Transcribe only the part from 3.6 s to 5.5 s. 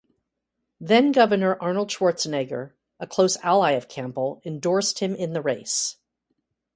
of Campbell, endorsed him in the